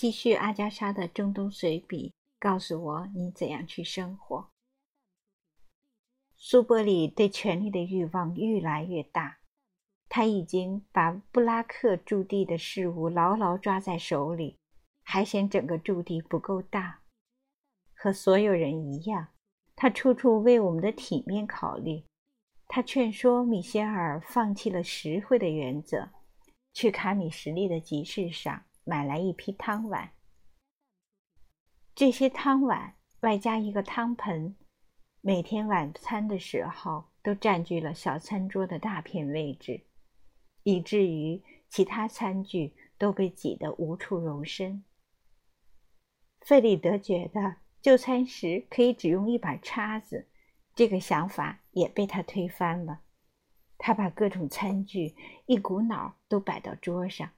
[0.00, 4.48] 继续阿加莎的中东随笔，告诉我你怎样去生活。
[6.38, 9.40] 苏伯里对权力的欲望愈来越大，
[10.08, 14.56] 他已经把布拉克驻地的事务牢牢抓在手里，
[15.02, 17.02] 还嫌整个驻地不够大。
[17.92, 19.28] 和所有人一样，
[19.76, 22.02] 他处处为我们的体面考虑。
[22.68, 26.08] 他劝说米歇尔放弃了实惠的原则，
[26.72, 30.12] 去卡米什利的集市上买来一批汤碗。
[31.94, 34.56] 这些汤碗外加一个汤盆，
[35.20, 39.82] 每天晚餐的时候都占据了小餐桌的大片位置，
[40.62, 44.84] 以至于其他餐具都被挤得无处容身。
[46.40, 50.28] 费里德觉得就餐时可以只用一把叉子。
[50.74, 53.00] 这个想法也被他推翻了。
[53.76, 57.30] 他把各种餐具一股脑都摆到桌上。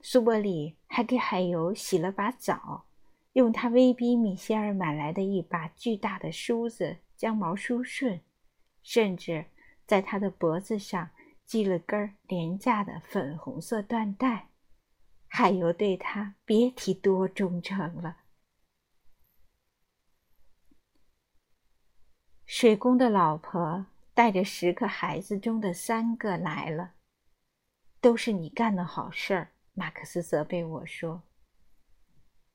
[0.00, 2.86] 苏伯里还给海油洗了把澡，
[3.32, 8.20] 用他威逼米歇尔买来的一把巨大的梳子将毛梳顺，
[8.82, 9.46] 甚至
[9.84, 11.10] 在他的脖子上
[11.44, 14.50] 系了根廉价的粉红色缎带。
[15.28, 18.18] 海油对他别提多忠诚了。
[22.46, 26.94] 水工的老婆带着十个孩子中的三个来了，
[28.00, 29.52] 都是你干的好事儿。
[29.78, 31.22] 马克思责备我说：“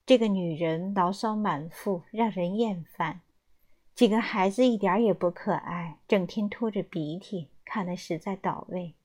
[0.07, 3.21] 这个女人牢骚满腹，让人厌烦。
[3.93, 8.95] 几个孩子一点也不可爱，整天拖着鼻涕，看得实在倒胃。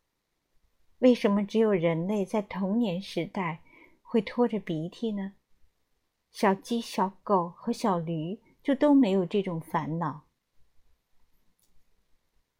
[1.00, 3.60] 为什么只有人类在童年时代
[4.00, 5.34] 会拖着鼻涕呢？
[6.32, 10.22] 小鸡、小狗和小驴就都没有这种烦恼。”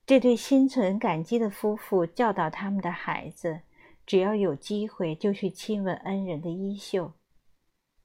[0.05, 3.63] 这对心存感激的夫妇教导他们的孩子：
[4.07, 7.12] 只要有机会，就去亲吻恩人的衣袖。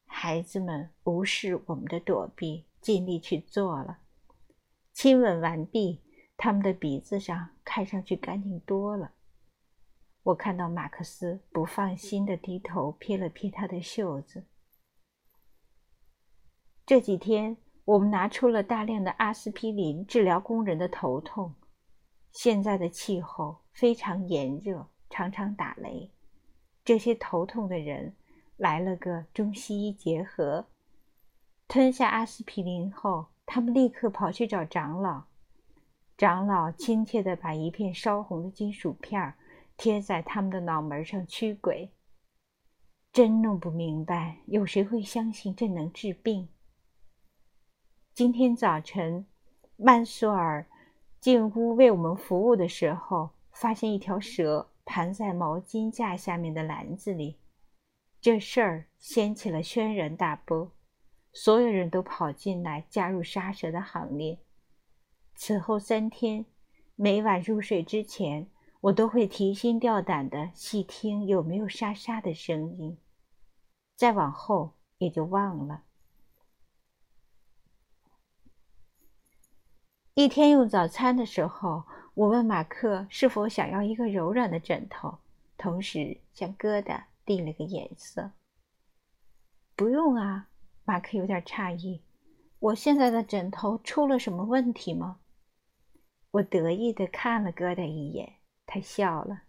[0.05, 3.99] 孩子们无视我们的躲避，尽力去做了。
[4.91, 6.01] 亲吻完毕，
[6.35, 9.13] 他们的鼻子上看上去干净多了。
[10.23, 14.45] 我看到马克思不放心的低头瞥了瞥他的袖子。
[16.85, 21.55] 这几天，我们拿出了大量的阿司匹林治疗工人的头痛。
[22.31, 26.09] 现在的气候非常炎热，常常打雷。
[26.83, 28.15] 这些头痛的人
[28.57, 30.65] 来了个中西医结合。
[31.67, 35.25] 吞下阿司匹林后，他们立刻跑去找长老。
[36.17, 39.35] 长老亲切地把一片烧红的金属片
[39.77, 41.91] 贴在他们的脑门上驱鬼。
[43.11, 46.49] 真弄不明白，有谁会相信这能治病？
[48.13, 49.25] 今天早晨，
[49.75, 50.65] 曼索尔。
[51.19, 57.39] 进屋为我们服务的时候，发现一条蛇盘在毛巾架下面的篮子里。
[58.19, 60.73] 这事儿掀起了轩然大波，
[61.31, 64.39] 所有人都跑进来加入杀蛇的行列。
[65.33, 66.45] 此后三天，
[66.95, 68.51] 每晚入睡之前，
[68.81, 72.97] 我都会提心吊胆地细听有没有沙沙的声音。
[73.95, 75.83] 再往后也就忘了。
[80.13, 85.19] 一天用早餐的时候，我问马克是否想要一个柔软的枕头，
[85.57, 88.31] 同时向疙瘩递了个眼色。
[89.75, 90.49] 不用啊，
[90.83, 92.01] 马克有点诧异。
[92.59, 95.19] 我现在的枕头出了什么问题吗？
[96.31, 98.35] 我得意地看了疙瘩一眼，
[98.65, 99.43] 他笑了。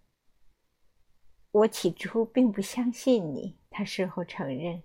[1.51, 4.83] 我起初并不相信你，他事后承认。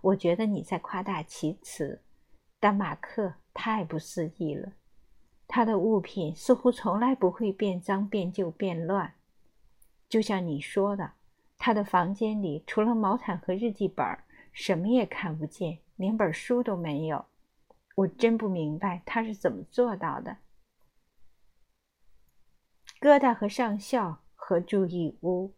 [0.00, 2.02] 我觉得你在夸大其词，
[2.58, 4.72] 但马克太不思议了。
[5.54, 9.12] 他的物品似乎从来不会变脏、变旧、变乱，
[10.08, 11.12] 就像你说的，
[11.58, 14.02] 他的房间里除了毛毯和日记本，
[14.50, 17.26] 什么也看不见，连本书都没有。
[17.96, 20.38] 我真不明白他是怎么做到的。
[22.98, 25.52] 疙瘩和上校合住一屋，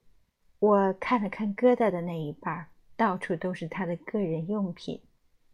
[0.59, 2.67] 我看了看疙瘩的那一半，
[2.97, 5.01] 到处都是他的个人用品。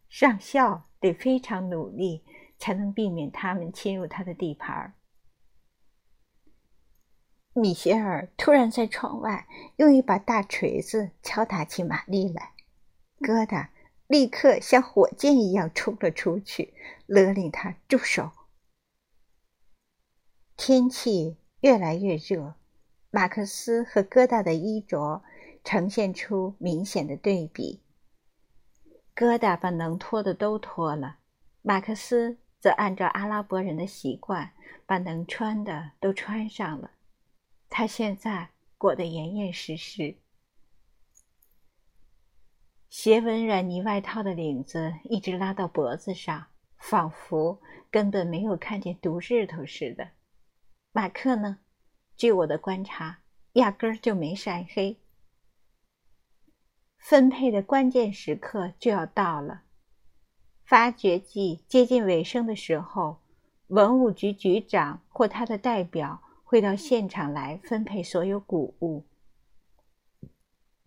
[0.09, 2.25] 上校得非常努力。
[2.61, 4.95] 才能避免他们侵入他的地盘。
[7.53, 12.53] 米歇尔突然在窗外用一把大锤子敲打起玛丽来，
[13.19, 13.71] 疙瘩
[14.07, 16.73] 立刻像火箭一样冲了出去，
[17.07, 18.31] 勒令他住手。
[20.57, 22.55] 天气越来越热，
[23.11, 25.25] 马克思和疙瘩的衣着
[25.65, 27.83] 呈现出明显的对比。
[29.17, 31.19] 疙瘩把能脱的都脱了，
[31.63, 32.39] 马克思。
[32.61, 34.53] 则按照阿拉伯人的习惯，
[34.87, 36.93] 把能穿的都穿上了。
[37.69, 40.19] 他现在裹得严严实实。
[42.89, 50.11] 斜纹软呢外套的领子一直拉到脖子上，仿佛根本没有看见毒日头似的。
[50.93, 51.61] 马克呢？
[52.17, 53.21] 据我的观察，
[53.53, 55.01] 压根儿就没晒黑。
[56.99, 59.63] 分配的关键时刻就要到了。
[60.71, 63.17] 发掘季接近尾声的时候，
[63.67, 69.03] 文物局局长或他的代表会到现场来分配所有谷物。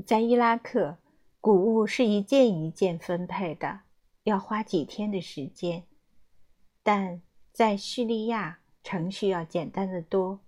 [0.06, 1.00] 在伊拉克，
[1.42, 3.82] 谷物是一件一件分配的，
[4.24, 5.82] 要花几天的时间；
[6.82, 7.22] 但
[7.52, 10.40] 在叙利亚，程序要简单的多。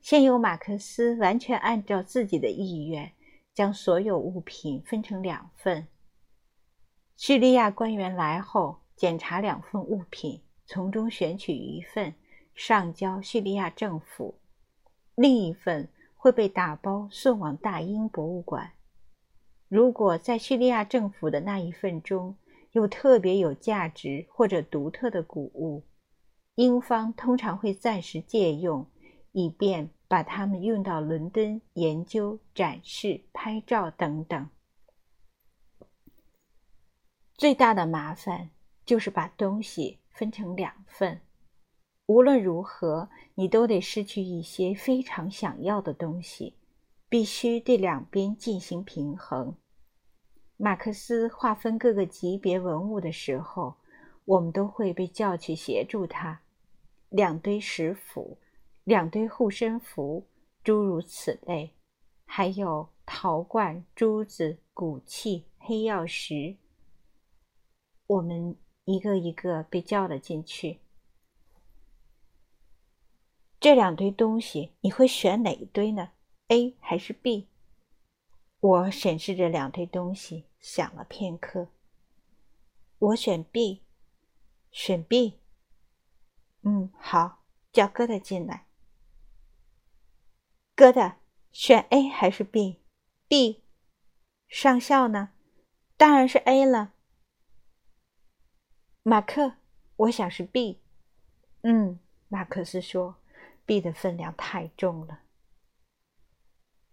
[0.00, 3.12] 先由马克思完全按照自己的意愿，
[3.54, 5.86] 将所有物品分成两份。
[7.16, 12.14] 叙利亚官员来后，检查两份物品，从中选取一份，
[12.54, 14.38] 上交叙利亚政府，
[15.14, 18.72] 另一份会被打包送往大英博物馆。
[19.68, 22.36] 如果在叙利亚政府的那一份中
[22.72, 25.84] 有特别有价值或者独特的古物，
[26.54, 28.86] 英方通常会暂时借用，
[29.32, 34.48] 以便把它们运到伦敦研究、展示、拍照等等。
[37.36, 38.48] 最大的麻烦
[38.86, 41.20] 就是把东西分成两份。
[42.06, 46.54] 无论如何，你都得失去一些非常想要的东西，
[47.10, 49.54] 必须对两边进行平衡。
[50.56, 53.74] 马克思划分各个级别文物的时候，
[54.24, 56.40] 我们都会被叫去协助他。
[57.10, 58.38] 两堆石斧，
[58.84, 60.26] 两堆护身符，
[60.64, 61.74] 诸如此类，
[62.24, 66.56] 还有陶罐、珠子、骨器、黑曜石。
[68.06, 70.80] 我们一个一个被叫了进去。
[73.58, 76.10] 这两堆东西，你会选哪一堆呢
[76.48, 77.48] ？A 还是 B？
[78.60, 81.68] 我审视着两堆东西，想了片刻。
[82.98, 83.82] 我选 B，
[84.70, 85.40] 选 B。
[86.62, 88.66] 嗯，好，叫疙瘩进来。
[90.76, 91.16] 疙瘩，
[91.50, 93.64] 选 A 还是 B？B。
[94.48, 95.30] 上校呢？
[95.96, 96.92] 当然是 A 了。
[99.08, 99.52] 马克，
[99.94, 100.80] 我想是 B。
[101.62, 103.14] 嗯，马克思说
[103.64, 105.20] ，B 的分量太重了。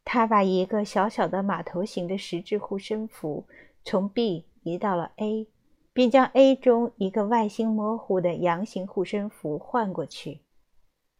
[0.06, 3.48] 他把一个小小的马头形的石质护身符
[3.84, 5.48] 从 B 移到了 A。
[5.92, 10.42] 并将 A 中一个外形模糊的羊形护身符换过去，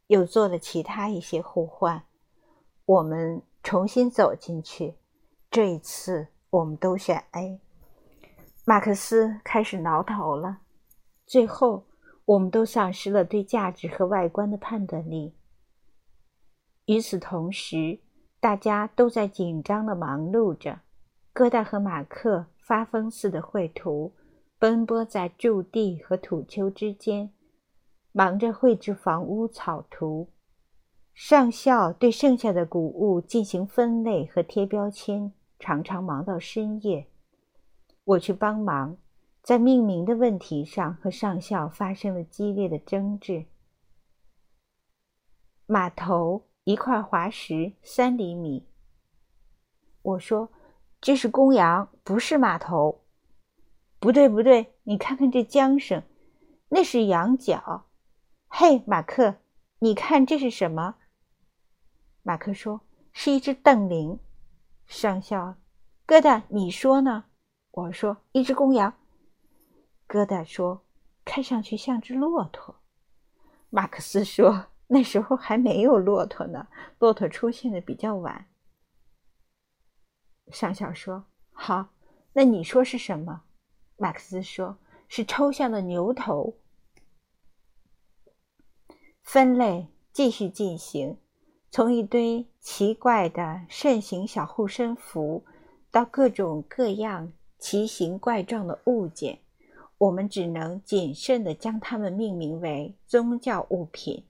[0.08, 2.04] 又做了其他一些互换。
[2.86, 4.96] 我们重新走进去，
[5.52, 7.60] 这一次我们都选 A。
[8.66, 10.62] 马克思开始挠头了。
[11.34, 11.88] 最后，
[12.26, 15.34] 我们都丧失了对价值和外观的判断力。
[16.86, 17.98] 与此同时，
[18.40, 20.82] 大家都在紧张地忙碌着。
[21.34, 24.14] 疙瘩和马克发疯似的绘图。
[24.60, 27.32] 奔波在驻地和土丘之间，
[28.12, 30.30] 忙着绘制房屋草图。
[31.16, 37.08] 上校对剩下的谷物进行分类和贴标签，常常忙到深夜。
[38.04, 38.96] 我去帮忙，
[39.44, 43.46] 在命名的问题上和上校发生了激烈的争执。
[45.66, 48.66] 码头一块滑石，三厘米。
[50.02, 50.50] 我说
[51.02, 53.02] ：“这是公羊，不是码头。”
[54.00, 56.02] 不对，不对，你看看这缰绳，
[56.70, 57.86] 那是羊角。
[58.48, 59.36] 嘿，马克，
[59.80, 60.96] 你看这是什么？
[62.22, 62.80] 马克说
[63.12, 64.18] ：“是一只瞪羚。”
[64.88, 65.58] 上校，
[66.08, 67.26] 疙瘩，你说呢？
[67.72, 68.94] 我说：“一只公羊。”
[70.14, 70.84] 疙瘩说
[71.26, 72.76] ：“看上去像只骆驼。”
[73.72, 76.68] 马克思说：“那时候还没有骆驼呢，
[77.00, 78.46] 骆驼出现的比较晚。”
[80.54, 81.88] 上校说：“好，
[82.34, 83.42] 那你说是什么？”
[83.98, 84.78] 马克思说
[85.10, 86.58] ：“是抽象的牛头。”
[89.24, 91.18] 分类继续进行，
[91.72, 95.44] 从一堆奇怪的肾形小护身符
[95.90, 99.40] 到各种各样奇形怪状的物件，
[100.04, 104.26] 我们只能谨慎地将它们命名为宗教物品。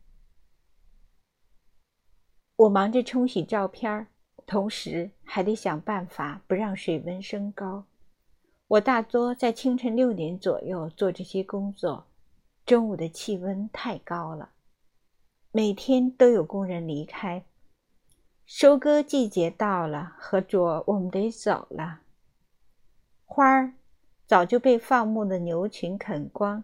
[2.56, 4.06] 我忙着冲洗照片，
[4.46, 7.86] 同时还得想办法不让水温升高。
[8.68, 12.06] 我大多在清晨六点左右做这些工作，
[12.68, 14.52] 中午的气温太高了。
[15.52, 17.44] 每天都有工人离开，
[18.46, 22.02] 收割季节到了，合着我们得走了。
[23.26, 23.74] 花儿
[24.26, 26.64] 早就被放牧的牛群啃光，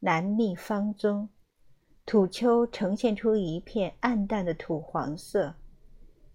[0.00, 1.28] 难觅芳踪。
[2.06, 5.54] 土丘呈现出一片暗淡的土黄色，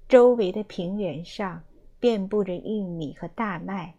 [0.07, 1.63] 周围的平原上
[1.99, 3.95] 遍布着玉米和大麦。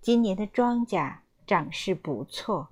[0.00, 2.68] 今年的庄稼长势不错。